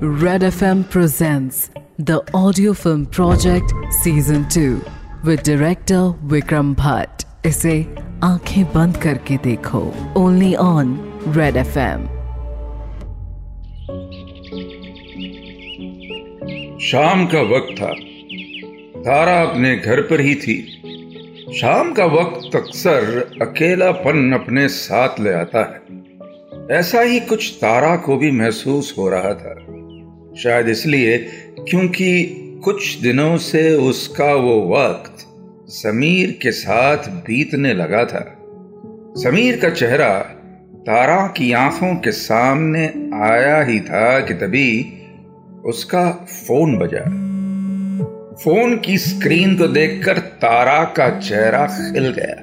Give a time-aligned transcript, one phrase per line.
[0.00, 1.56] Red FM presents
[2.00, 3.72] the audio film project
[4.04, 4.78] season 2
[5.28, 7.26] with director Vikram Bhatt.
[7.46, 7.86] इसे
[8.24, 11.98] आँखें बंद करके देखो। ओनली ऑन रेड एफएम
[16.78, 17.94] शाम का वक्त था।
[19.00, 20.82] तारा अपने घर पर ही थी।
[21.60, 25.80] शाम का वक्त अक्सर अकेलापन अपने साथ ले आता है।
[26.78, 29.69] ऐसा ही कुछ तारा को भी महसूस हो रहा था।
[30.42, 31.18] शायद इसलिए
[31.68, 32.10] क्योंकि
[32.64, 35.26] कुछ दिनों से उसका वो वक्त
[35.68, 38.24] समीर के साथ बीतने लगा था।
[39.16, 40.18] समीर का चेहरा
[40.86, 42.84] तारा की आँखों के सामने
[43.22, 44.70] आया ही था कि तभी
[45.64, 47.04] उसका फ़ोन बजा।
[48.34, 52.34] फ़ोन की स्क्रीन को देखकर तारा का चेहरा खिल गया,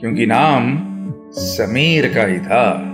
[0.00, 0.78] क्योंकि नाम
[1.32, 2.92] समीर का ही था।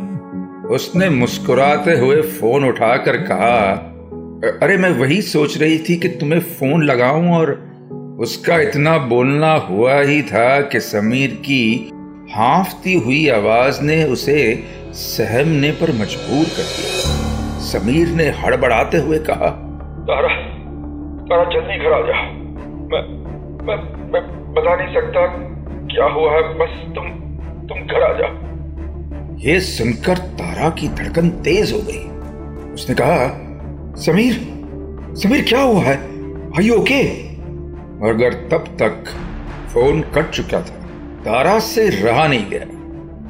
[0.71, 3.89] उसने मुस्कुराते हुए फ़ोन उठाकर कहा
[4.43, 7.51] अरे मैं वही सोच रही थी कि तुम्हें फ़ोन लगाऊँ और
[8.21, 11.91] उसका इतना बोलना हुआ ही था कि समीर की
[12.33, 19.51] हाफती हुई आवाज़ ने उसे सहमने पर मजबूर कर दिया। समीर ने हड़बड़ाते हुए कहा
[20.11, 20.35] तारा
[21.23, 22.19] तारा जल्दी घर आ जा।
[22.93, 23.03] मैं
[23.67, 23.77] मैं
[24.13, 24.23] मैं
[24.55, 25.27] बता नहीं सकता
[25.87, 27.09] क्या हुआ है बस तुम
[27.69, 28.35] तुम घर आ जा।
[29.39, 32.05] यह सुनकर तारा की धड़कन तेज हो गई।
[32.75, 33.49] उसने कहा
[33.97, 34.35] समीर
[35.17, 35.97] समीर, क्या हुआ है?
[36.59, 37.03] आई ओके
[38.03, 39.05] मगर तब तक
[39.73, 40.81] फ़ोन कट चुका था।
[41.25, 42.65] तारा से रहा नहीं गया।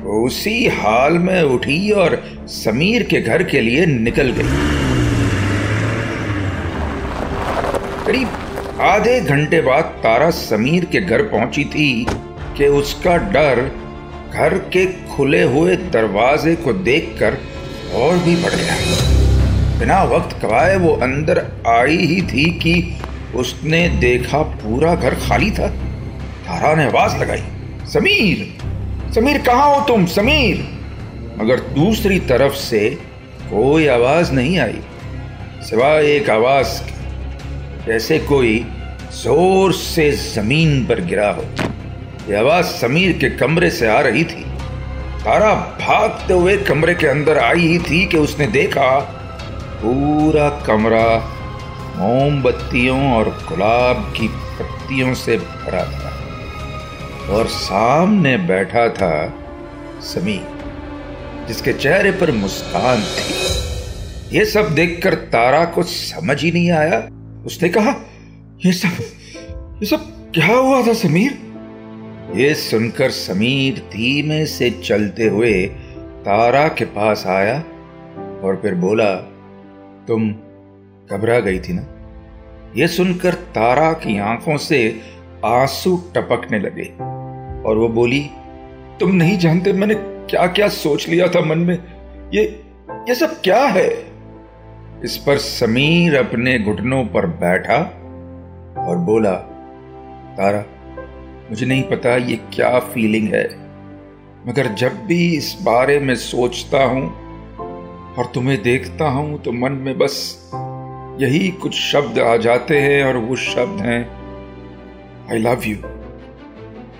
[0.02, 2.16] वो उसी हाल में उठी और
[2.48, 4.42] समीर के घर के लिए निकल गई।
[8.06, 8.28] करीब
[8.80, 12.06] आधे घंटे बाद तारा समीर के घर पहुँची थी
[12.56, 13.70] कि उसका डर
[14.34, 17.38] घर के खुले हुए दरवाजे को देखकर
[17.94, 19.11] और भी बढ़ गया।
[19.83, 21.38] बिना वक्त गवाए वो अंदर
[21.69, 22.75] आई ही थी कि
[23.34, 25.66] उसने देखा पूरा घर खाली था।
[26.45, 27.42] तारा ने आवाज़ लगाई,
[27.92, 28.45] समीर
[29.14, 30.05] समीर, कहा हो तुम?
[30.07, 30.61] समीर।
[31.39, 32.80] मगर दूसरी तरफ़ से
[33.51, 34.79] कोई आवाज़ नहीं आई,
[35.62, 36.80] सिवाय एक आवाज़
[37.86, 38.58] जैसे कोई
[39.14, 41.45] ज़ोर से ज़मीन पर गिरा हो।
[42.30, 44.45] यह आवाज़ समीर के कमरे से आ रही थी।
[45.24, 48.89] तारा भागते हुए कमरे के अंदर आई ही थी कि उसने देखा
[49.83, 51.07] पूरा कमरा
[51.97, 59.35] मोमबत्तियों और गुलाब की पत्तियों से भरा था और सामने बैठा था
[60.03, 60.47] समीर,
[61.48, 66.99] जिसके चेहरे पर मुस्कान थी। ये सब देखकर तारा को समझ ही नहीं आया।
[67.47, 67.95] उसने कहा,
[68.67, 69.03] ये सब
[69.83, 71.39] ये सब क्या हुआ था समीर?
[72.35, 75.67] ये सुनकर समीर धीमे से चलते हुए
[76.25, 77.59] तारा के पास आया
[78.45, 79.32] और फिर बोला
[80.12, 80.30] तुम
[81.11, 81.86] घबरा गई थी ना?
[82.77, 85.00] यह सुनकर तारा की आँखों से
[85.45, 86.84] आँसू टपकने लगे
[87.68, 88.30] और वो बोली,
[89.01, 91.78] तुम नहीं जानते मैंने क्या क्या सोच लिया था मन में?
[92.34, 92.64] ये
[93.08, 93.89] ये सब क्या है?
[95.05, 97.78] इस पर समीर अपने घुटनों पर बैठा
[98.89, 99.34] और बोला,
[100.36, 100.64] तारा,
[101.51, 103.45] मुझे नहीं पता ये क्या फीलिंग है,
[104.48, 107.21] मगर जब भी इस बारे में सोचता हूँ
[108.18, 110.50] और तुम्हें देखता हूँ तो मन में बस
[111.20, 114.00] यही कुछ शब्द आ जाते हैं और वो शब्द हैं
[115.30, 115.77] आई लव यू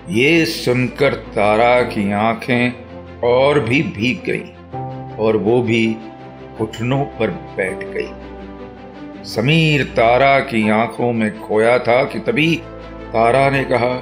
[0.09, 2.73] ये सुनकर तारा की आँखें
[3.23, 4.49] और भी भीग गई
[5.17, 5.95] और वो भी
[6.57, 12.55] घुटनों पर बैठ गई। समीर तारा की आँखों में खोया था कि तभी
[13.13, 13.93] तारा ने कहा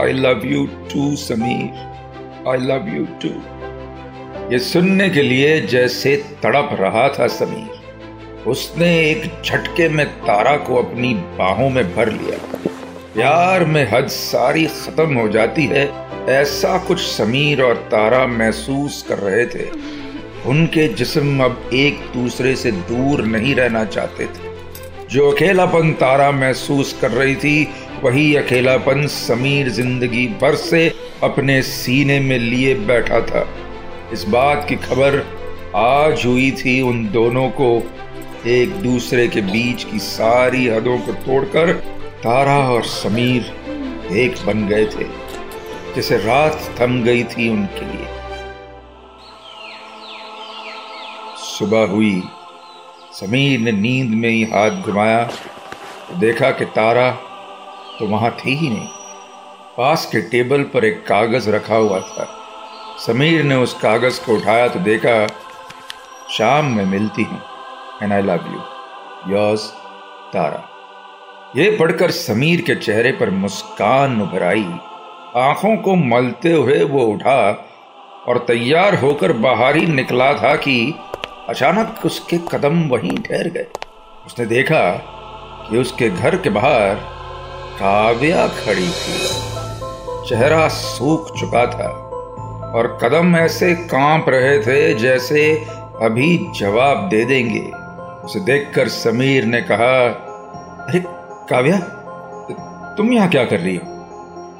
[0.00, 1.82] I love you too Sameer.
[2.48, 3.28] I love you too
[4.52, 10.76] ये सुनने के लिए जैसे तड़प रहा था समीर। उसने एक झटके में तारा को
[10.76, 12.38] अपनी बाहों में भर लिया।
[13.14, 15.88] प्यार में हद सारी खत्म हो जाती है,
[16.28, 19.68] ऐसा कुछ समीर और तारा महसूस कर रहे थे।
[20.46, 24.52] उनके जिस्म अब एक दूसरे से दूर नहीं रहना चाहते थे।
[25.10, 27.68] जो अकेलापन तारा महसूस कर रही थी,
[28.02, 30.88] वही अकेलापन समीर ज़िंदगी भर से
[31.22, 33.46] अपने सीने में लिए बैठा था।
[34.14, 35.14] इस बात की खबर
[35.76, 37.68] आज हुई थी उन दोनों को
[38.46, 41.72] एक दूसरे के बीच की सारी हदों को तोड़कर
[42.22, 43.42] तारा और समीर
[44.12, 45.04] एक बन गए थे,
[45.94, 48.06] जैसे रात थम गई थी उनके लिए।
[51.38, 52.22] सुबह हुई।
[53.12, 57.10] समीर ने नींद में ही हाथ घुमाया। तो देखा कि तारा
[57.98, 58.88] तो वहाँ थी ही नहीं।
[59.78, 62.40] पास के टेबल पर एक कागज़ रखा हुआ था।
[62.98, 65.26] समीर ने उस कागज़ को उठाया तो देखा,
[66.30, 67.40] शाम में मिलती हूँ
[68.02, 69.66] and I love you yours
[70.32, 70.62] Tara
[71.56, 74.64] ये पढ़कर समीर के चेहरे पर मुस्कान उभर आई।
[75.36, 77.40] आँखों को मलते हुए वो उठा
[78.28, 80.94] और तैयार होकर बाहर ही निकला था कि
[81.48, 83.66] अचानक उसके कदम वहीं ठहर गए।
[84.26, 84.90] उसने देखा
[85.68, 86.94] कि उसके घर के बाहर
[87.74, 89.18] काव्या खड़ी थी।
[90.28, 92.03] चेहरा सूख चुका था।
[92.74, 95.66] और कदम ऐसे काँप रहे थे जैसे
[96.02, 97.70] अभी जवाब दे देंगे।
[98.24, 100.06] उसे देखकर समीर ने कहा,
[100.88, 101.04] अरे,
[101.50, 101.78] काव्या,
[102.96, 103.94] तुम यहाँ क्या कर रही हो?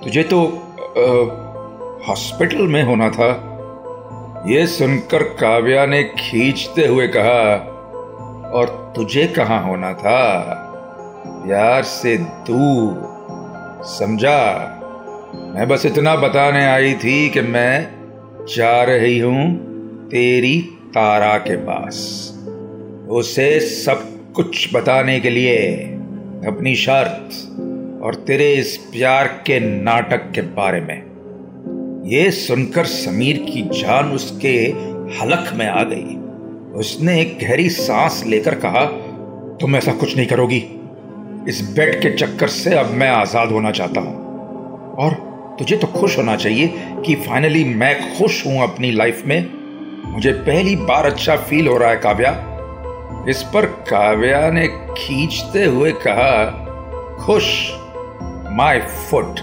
[0.04, 0.42] तुझे तो
[2.08, 3.50] हॉस्पिटल में होना था।
[4.46, 7.70] यह सुनकर काव्या ने खींचते हुए कहा,
[8.50, 10.40] और तुझे कहाँ होना था?
[11.26, 13.14] प्यार से दूर,
[13.84, 14.70] समझा?
[15.34, 17.93] मैं बस इतना बताने आई थी कि मैं
[18.48, 19.56] जा रही हूँ
[20.08, 21.96] तेरी तारा के पास।
[23.10, 25.66] उसे सब कुछ बताने के लिए
[26.46, 27.30] अपनी शर्त
[28.02, 31.02] और तेरे इस प्यार के नाटक के बारे में।
[32.06, 34.56] यह सुनकर समीर की जान उसके
[35.20, 36.16] हलक में आ गई।
[36.78, 38.86] उसने एक गहरी सांस लेकर कहा,
[39.60, 40.64] तुम ऐसा कुछ नहीं करोगी।
[41.48, 44.16] इस बेड के चक्कर से अब मैं आज़ाद होना चाहता हूँ।
[44.94, 46.74] और तुझे तो खुश होना चाहिए
[47.06, 49.50] कि फाइनली मैं खुश हूँ अपनी लाइफ में।
[50.12, 52.50] मुझे पहली बार अच्छा फील हो रहा है, काव्या।
[53.28, 56.60] इस पर काव्या ने खींचते हुए कहा,
[57.20, 57.72] खुश
[58.52, 59.40] माय फुट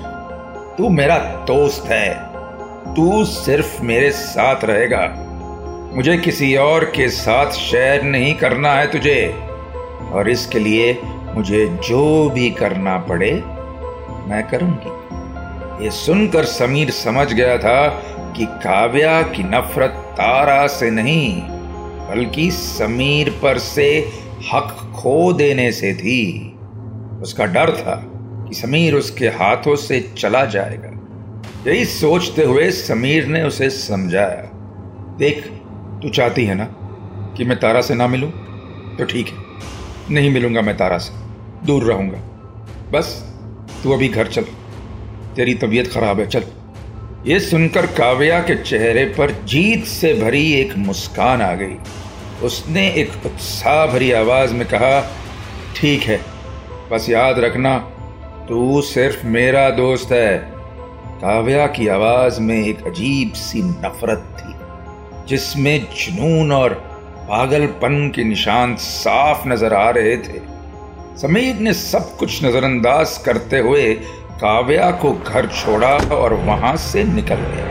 [0.77, 1.17] तू मेरा
[1.47, 2.13] दोस्त है।
[2.95, 5.27] तू सिर्फ़ मेरे साथ रहेगा।
[5.95, 9.39] मुझे किसी और के साथ शेयर नहीं करना है तुझे।
[10.11, 11.01] और इसके लिए
[11.35, 13.31] मुझे जो भी करना पड़े,
[14.27, 15.00] मैं करूँगी।
[15.81, 17.87] ये सुनकर समीर समझ गया था
[18.37, 21.41] कि काव्या की नफरत तारा से नहीं,
[22.09, 23.87] बल्कि समीर पर से
[24.53, 26.21] हक खो देने से थी।
[27.21, 27.95] उसका डर था
[28.47, 30.89] कि समीर उसके हाथों से चला जाएगा।
[31.67, 34.49] यही सोचते हुए समीर ने उसे समझाया,
[35.17, 35.43] देख,
[36.01, 36.65] तू चाहती है ना
[37.37, 38.29] कि मैं तारा से ना मिलूं?
[38.97, 41.13] तो ठीक है, नहीं मिलूँगा मैं तारा से,
[41.65, 42.17] दूर रहूँगा।
[42.91, 43.13] बस,
[43.83, 44.45] तू अभी घर चल।
[45.35, 46.43] तेरी तबीयत खराब है, चल।
[47.25, 51.75] ये सुनकर काव्या के चेहरे पर जीत से भरी एक मुस्कान आ गई।
[52.43, 55.01] उसने एक उत्साह भरी आवाज़ में कहा,
[55.75, 56.19] ठीक है,
[56.91, 57.77] बस याद रखना,
[58.49, 60.37] तू सिर्फ़ मेरा दोस्त है।
[61.21, 64.53] काव्या की आवाज़ में एक अजीब सी नफरत थी,
[65.27, 66.73] जिसमें जुनून और
[67.29, 70.39] पागलपन के निशान साफ़ नज़र आ रहे थे।
[71.17, 73.93] समीर ने सब कुछ नजरअंदाज करते हुए
[74.41, 77.65] काव्या को घर छोड़ा और वहाँ से निकल गया।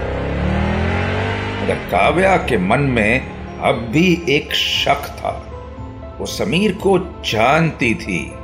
[1.62, 3.20] मगर काव्या के मन में
[3.60, 5.30] अब भी एक शक था,
[6.20, 8.34] वो समीर को जानती थी।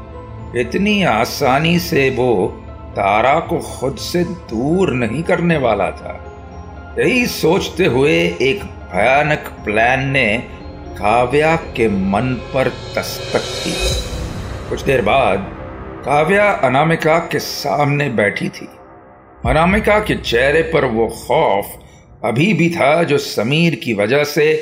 [0.61, 2.47] इतनी आसानी से वो
[2.97, 6.35] तारा को खुद से दूर नहीं करने वाला था।
[6.99, 10.39] यही सोचते हुए एक भयानक प्लान ने
[10.99, 13.75] काव्या के मन पर दस्तक की
[14.69, 15.56] कुछ देर बाद
[16.07, 18.69] काव्या अनामिका के सामने बैठी थी।
[19.47, 21.67] अनामिका के चेहरे पर वो खौफ
[22.25, 24.55] अभी भी था जो समीर की वजह से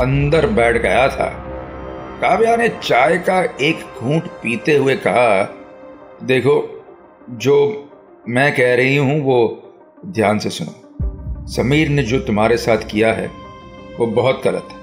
[0.00, 1.26] अंदर बैठ गया था।
[2.22, 5.42] काव्या ने चाय का एक घूंट पीते हुए कहा,
[6.22, 6.84] देखो,
[7.30, 7.90] जो
[8.28, 9.62] मैं कह रही हूँ, वो
[10.06, 13.30] ध्यान से सुनो। समीर ने जो तुम्हारे साथ किया है,
[13.98, 14.78] वो बहुत गलत है,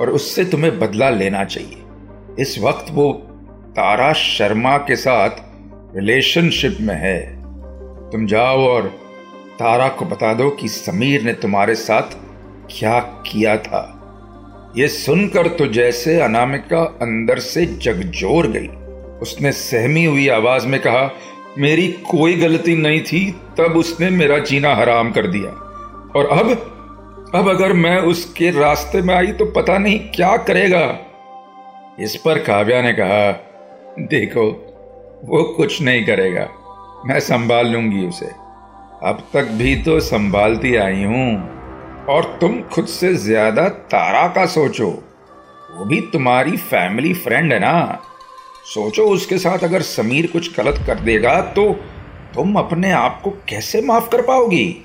[0.00, 1.82] और उससे तुम्हें बदला लेना चाहिए।
[2.38, 3.28] इस वक्त वो
[3.76, 5.30] तारा शर्मा के साथ
[5.96, 7.42] रिलेशनशिप में है।
[8.10, 8.82] तुम जाओ और
[9.58, 12.02] तारा को बता दो कि समीर ने तुम्हारे साथ
[12.78, 13.98] क्या किया था।
[14.78, 18.68] यह सुनकर तो जैसे अनामिका अंदर से जगजोर गई।
[19.22, 21.14] उसने सहमी हुई आवाज़ में कहा,
[21.58, 25.50] मेरी कोई गलती नहीं थी। तब उसने मेरा जीना हराम कर दिया।
[26.16, 26.68] और अब
[27.34, 30.98] अब अगर मैं उसके रास्ते में आई तो पता नहीं क्या करेगा।
[32.00, 33.32] इस पर काव्या ने कहा,
[33.98, 34.68] देखो
[35.22, 36.48] वो कुछ नहीं करेगा।
[37.06, 38.26] मैं संभाल लूँगी उसे।
[39.04, 44.88] अब तक भी तो संभालती आई हूँ। और तुम खुद से ज़्यादा तारा का सोचो।
[45.70, 48.02] वो भी तुम्हारी फैमिली फ्रेंड है ना।
[48.64, 51.72] सोचो उसके साथ अगर समीर कुछ गलत कर देगा तो
[52.34, 54.76] तुम अपने आप को कैसे माफ़ कर पाओगी?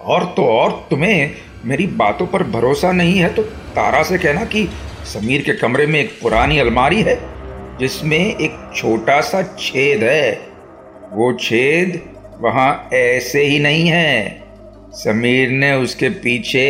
[0.00, 1.34] और तो और तुम्हें
[1.64, 4.68] मेरी बातों पर भरोसा नहीं है तो तारा से कहना कि
[5.06, 7.39] समीर के कमरे में एक पुरानी अलमारी है।
[7.80, 10.32] जिसमें एक छोटा सा छेद है।
[11.12, 12.00] वो छेद
[12.40, 14.42] वहाँ ऐसे ही नहीं है।
[14.92, 16.66] समीर ने उसके पीछे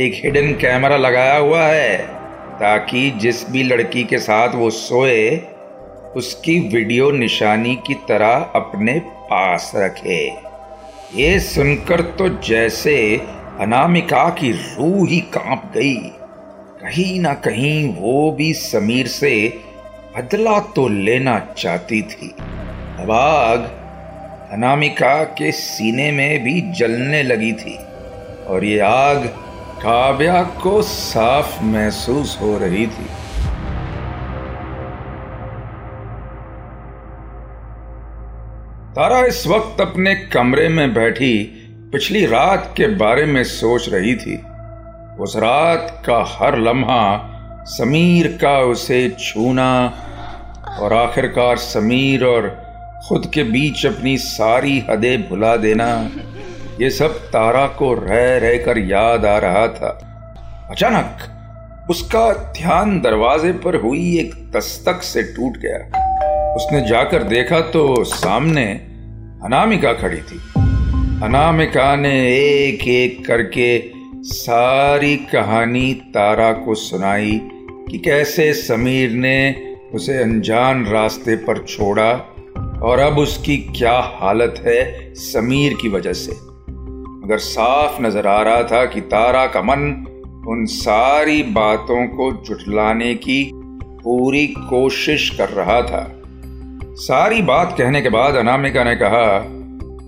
[0.00, 1.98] एक हिडन कैमरा लगाया हुआ है,
[2.60, 5.40] ताकि जिस भी लड़की के साथ वो सोए,
[6.16, 10.26] उसकी वीडियो निशानी की तरह अपने पास रखे।
[11.14, 13.20] ये सुनकर तो जैसे
[13.60, 15.96] अनामिका की रूह ही काँप गई।
[16.80, 19.62] कहीं ना कहीं वो भी समीर से
[20.16, 22.28] बदला तो लेना चाहती थी।
[23.00, 23.64] अब आग
[24.52, 27.76] अनामिका के सीने में भी जलने लगी थी
[28.46, 29.26] और ये आग
[29.82, 33.04] काव्या को साफ़ महसूस हो रही थी।
[38.94, 41.36] तारा इस वक्त अपने कमरे में बैठी
[41.92, 44.42] पिछली रात के बारे में सोच रही थी।
[45.20, 47.32] उस रात का हर लम्हा
[47.68, 50.02] समीर का उसे छूना
[50.80, 52.66] और आखिरकार समीर और
[53.08, 56.10] खुद के बीच अपनी सारी हदें भुला देना।
[56.80, 59.88] ये सब तारा को रह रह कर याद आ रहा था।
[60.70, 61.18] अचानक
[61.90, 68.64] उसका ध्यान दरवाजे पर हुई एक दस्तक से टूट गया। उसने जाकर देखा तो सामने
[69.44, 70.38] अनामिका खड़ी थी।
[71.22, 73.90] अनामिका ने एक एक करके
[74.22, 77.40] सारी कहानी तारा को सुनाई
[77.90, 82.10] कि कैसे समीर ने उसे अनजान रास्ते पर छोड़ा
[82.82, 86.32] और अब उसकी क्या हालत है समीर की वजह से।
[87.22, 90.04] मगर साफ़ नज़र आ रहा था कि तारा का मन
[90.48, 96.12] उन सारी बातों को जुटलाने की पूरी कोशिश कर रहा था।
[96.96, 99.36] सारी बात कहने के बाद अनामिका ने कहा,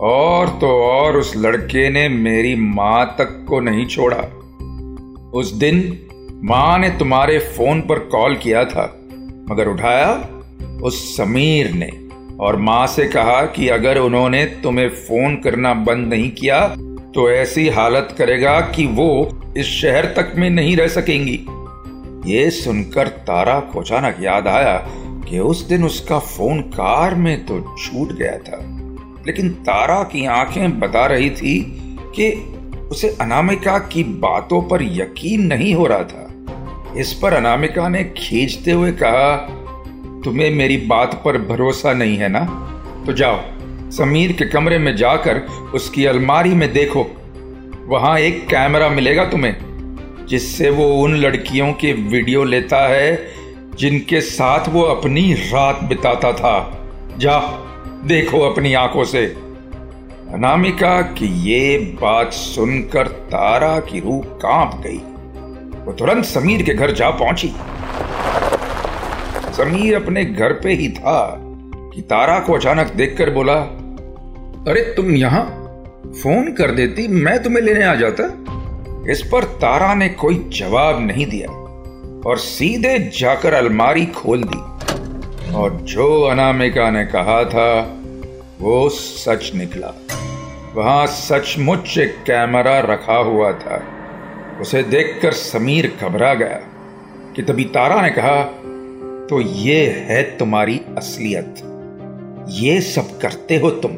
[0.01, 4.23] और तो और उस लड़के ने मेरी माँ तक को नहीं छोड़ा।
[5.35, 5.99] उस दिन
[6.45, 8.98] माँ ने तुम्हारे फ़ोन पर कॉल किया था।
[9.49, 10.13] मगर उठाया
[10.83, 11.91] उस समीर ने
[12.41, 16.67] और माँ से कहा कि अगर उन्होंने तुम्हें फ़ोन करना बंद नहीं किया
[17.15, 19.09] तो ऐसी हालत करेगा कि वो
[19.57, 21.39] इस शहर तक में नहीं रह सकेंगी।
[22.27, 24.77] ये सुनकर तारा को अचानक याद आया
[25.29, 28.59] कि उस दिन उसका फ़ोन कार में तो छूट गया था,
[29.27, 31.61] लेकिन तारा की आँखें बता रही थी
[32.17, 32.31] कि
[32.91, 36.28] उसे अनामिका की बातों पर यकीन नहीं हो रहा था।
[36.97, 39.37] इस पर अनामिका ने खींचते हुए कहा,
[40.25, 42.45] तुम्हें मेरी बात पर भरोसा नहीं है ना?
[43.07, 43.41] तो जाओ,
[43.91, 45.41] समीर के कमरे में जाकर
[45.75, 47.07] उसकी अलमारी में देखो।
[47.87, 49.57] वहाँ एक कैमरा मिलेगा तुम्हें,
[50.29, 53.29] जिससे वो उन लड़कियों के वीडियो लेता है,
[53.79, 57.39] जिनके साथ वो अपनी रात बिताता था। जा
[58.05, 59.27] देखो अपनी आँखों से।
[60.33, 65.01] अनामिका की ये बात सुनकर तारा की रूह काँप गई।
[65.89, 67.49] वो तुरंत समीर के घर जा पहुँची।
[69.53, 71.41] समीर अपने घर पे ही था
[71.95, 73.55] कि तारा को अचानक देखकर बोला,
[74.73, 75.45] अरे, तुम यहाँ
[76.23, 78.25] फ़ोन कर देती, मैं तुम्हें लेने आ जाता?
[79.13, 81.49] इस पर तारा ने कोई जवाब नहीं दिया
[82.31, 84.59] और सीधे जाकर अलमारी खोल दी।
[85.55, 87.99] और जो अनामिका ने कहा था,
[88.61, 89.95] वो सच निकला।
[90.75, 93.83] वहाँ सचमुच कैमरा रखा हुआ था।
[94.61, 96.61] उसे देखकर समीर घबरा गया
[97.37, 98.45] कि तभी तारा ने कहा
[99.27, 101.55] तो ये है तुम्हारी असलियत।
[102.49, 103.93] ये सब करते हो तुम।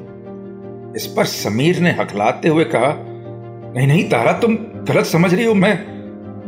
[0.96, 3.06] इस पर समीर ने हकलाते हुए कहा,
[3.76, 6.00] नहीं नहीं, तारा, तुम गलत समझ रही हो। मैं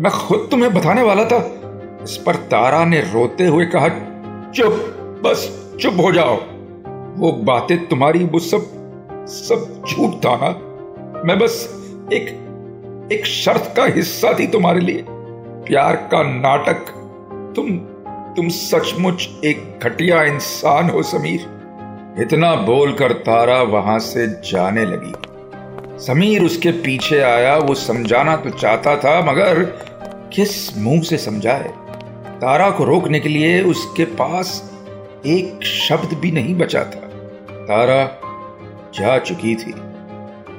[0.03, 1.61] मैं खुद तुम्हें बताने वाला था।
[2.03, 3.89] इस पर तारा ने रोते हुए कहा,
[4.51, 4.73] चुप,
[5.25, 6.37] बस चुप हो जाओ।
[7.17, 8.83] वो बातें तुम्हारी, वो सब
[9.29, 10.49] सब झूठ था ना।
[11.25, 12.52] मैं बस एक
[13.13, 15.05] एक शर्त का हिस्सा थी तुम्हारे लिए।
[15.67, 16.87] प्यार का नाटक।
[17.57, 17.71] तुम
[18.37, 21.41] तुम सचमुच एक घटिया इंसान हो, समीर।
[22.19, 25.13] इतना बोलकर तारा वहाँ से जाने लगी।
[26.07, 29.65] समीर उसके पीछे आया, वो समझाना तो चाहता था, मगर
[30.33, 31.73] किस मुँह से समझाए?
[32.41, 34.73] तारा को रोकने के लिए उसके पास
[35.27, 37.09] एक शब्द भी नहीं बचा था।
[37.51, 38.21] तारा
[38.95, 39.73] जा चुकी थी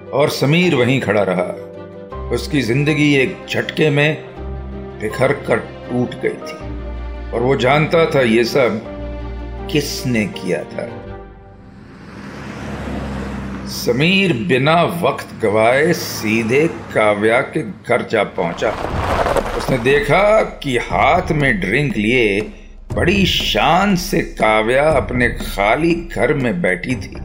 [0.09, 1.69] और समीर वहीं खड़ा रहा।
[2.33, 4.17] उसकी ज़िंदगी एक झटके में
[5.01, 8.79] बिखर कर टूट गई थी। और वो जानता था ये सब
[9.71, 10.87] किसने किया था।
[13.67, 18.69] समीर बिना वक्त गवाए सीधे काव्या के घर जा पहुँचा।
[19.57, 22.41] उसने देखा कि हाथ में ड्रिंक लिए
[22.93, 27.15] बड़ी शान से काव्या अपने खाली घर में बैठी थी।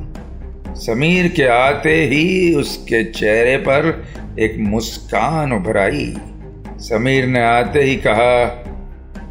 [0.76, 3.90] समीर के आते ही उसके चेहरे पर
[4.38, 6.16] एक मुस्कान उभराई।
[6.78, 8.44] समीर ने आते ही कहा,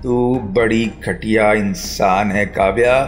[0.04, 3.04] तू बड़ी घटिया इंसान है, काव्या।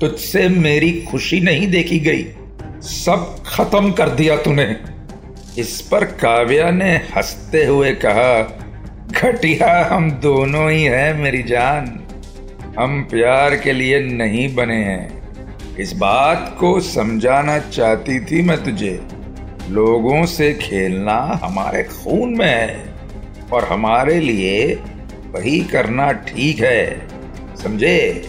[0.00, 2.26] तुझसे मेरी खुशी नहीं देखी गई।
[2.80, 4.76] सब खत्म कर दिया तूने।
[5.58, 8.58] इस पर काव्या ने हँसते हुए कहा
[9.10, 12.00] घटिया हम दोनों ही हैं मेरी जान।
[12.78, 15.22] हम प्यार के लिए नहीं बने हैं।
[15.76, 19.02] इस बात को समझाना चाहती थी मैं तुझे।
[19.68, 22.94] लोगों से खेलना हमारे खून में है
[23.52, 24.74] और हमारे लिए
[25.26, 27.08] वही करना ठीक है।
[27.56, 28.28] समझे?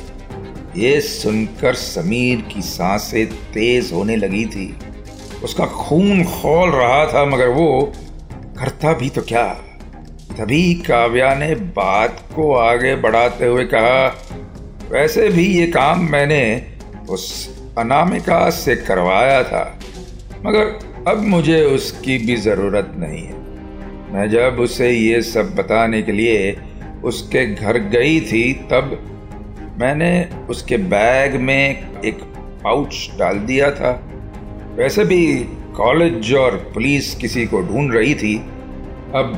[0.77, 4.75] ये सुनकर समीर की साँसें तेज होने लगी थी।
[5.43, 7.93] उसका खून खोल रहा था, मगर वो
[8.59, 9.47] करता भी तो क्या?
[10.37, 14.07] तभी काव्या ने बात को आगे बढ़ाते हुए कहा,
[14.91, 16.65] वैसे भी ये काम मैंने
[17.09, 19.79] उस अनामिका से करवाया था,
[20.45, 23.37] मगर अब मुझे उसकी भी ज़रूरत नहीं है।
[24.13, 26.57] मैं जब उसे ये सब बताने के लिए
[27.03, 28.97] उसके घर गई थी, तब
[29.79, 32.23] मैंने उसके बैग में एक
[32.63, 33.91] पाउच डाल दिया था।
[34.75, 35.37] वैसे भी
[35.75, 38.35] कॉलेज और पुलिस किसी को ढूंढ रही थी।
[39.15, 39.37] अब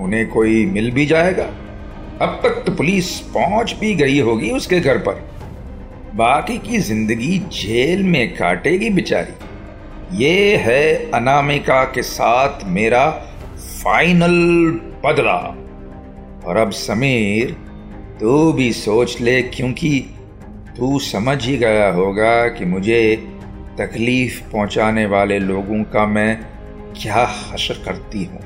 [0.00, 1.50] उन्हें कोई मिल भी जाएगा।
[2.22, 5.22] अब तक तो पुलिस पहुँच भी गई होगी उसके घर पर।
[6.14, 9.49] बाकी की ज़िंदगी जेल में काटेगी बेचारी।
[10.12, 13.10] ये है अनामिका के साथ मेरा
[13.56, 14.32] फाइनल
[15.04, 15.36] बदला।
[16.46, 17.50] और अब समीर,
[18.20, 20.00] तू भी सोच ले, क्योंकि
[20.76, 23.16] तू समझ ही गया होगा कि मुझे
[23.78, 26.40] तकलीफ़ पहुँचाने वाले लोगों का मैं
[27.02, 28.40] क्या हशर करती हूँ।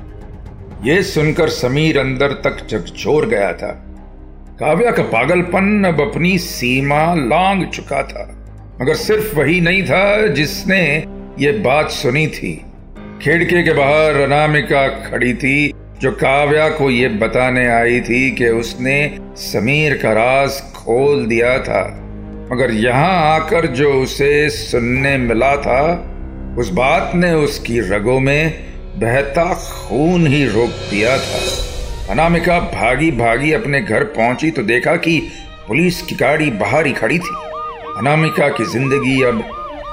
[0.85, 3.71] यह सुनकर समीर अंदर तक झकझोर गया था।
[4.59, 8.23] काव्या का पागलपन अब अपनी सीमा लांग चुका था,
[8.81, 12.53] मगर सिर्फ़ वही नहीं था जिसने ये बात सुनी थी।
[13.21, 18.95] खिड़की के बाहर अनामिका खड़ी थी, जो काव्या को ये बताने आई थी कि उसने
[19.37, 21.83] समीर का राज खोल दिया था।
[22.51, 25.81] मगर यहाँ आकर जो उसे सुनने मिला था,
[26.59, 28.65] उस बात ने उसकी रगों में
[28.97, 35.19] बहता खून ही रोक दिया था। अनामिका भागी भागी अपने घर पहुँची तो देखा कि
[35.67, 37.35] पुलिस की गाड़ी बाहर ही खड़ी थी।
[37.97, 39.43] अनामिका की ज़िंदगी अब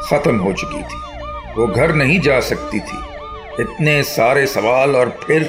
[0.05, 1.01] खत्म हो चुकी थी।
[1.57, 2.99] वो घर नहीं जा सकती थी।
[3.61, 5.43] इतने सारे सवाल और फिर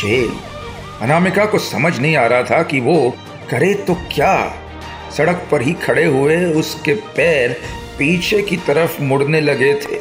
[0.00, 0.30] जेल।
[1.02, 3.14] अनामिका को समझ नहीं आ रहा था कि वो
[3.50, 4.34] करे तो क्या।
[5.16, 7.52] सड़क पर ही खड़े हुए उसके पैर
[7.98, 10.00] पीछे की तरफ़ मुड़ने लगे थे।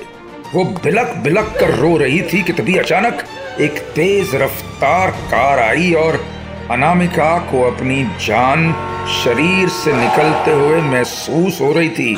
[0.53, 3.23] वो बिलक बिलक कर रो रही थी कि तभी अचानक
[3.61, 6.25] एक तेज रफ्तार कार आई और
[6.71, 8.71] अनामिका को अपनी जान
[9.23, 12.15] शरीर से निकलते हुए महसूस हो रही थी।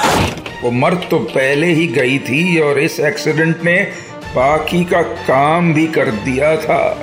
[0.64, 3.82] वो मर तो पहले ही गई थी और इस एक्सीडेंट ने
[4.36, 6.98] बाकी का काम भी कर दिया था।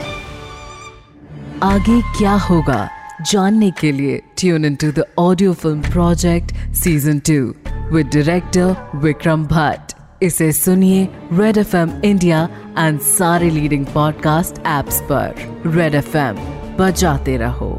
[1.63, 2.89] आगे क्या होगा
[3.23, 7.55] जानने के लिए tune in to the audio film project season two
[7.95, 9.93] with director Vikram Bhatt
[10.23, 15.35] इसे सुनिए Red F M India and सारे लीडिंग पॉडकास्ट एप्स पर।
[15.67, 16.37] रेड एफ़ एम
[16.79, 17.78] बजाते रहो।